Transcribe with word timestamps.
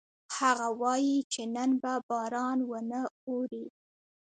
هغه 0.37 0.67
وایي 0.81 1.17
چې 1.33 1.41
نن 1.55 1.69
به 1.81 1.93
باران 2.07 2.59
ونه 2.69 3.01
اوري 3.27 3.65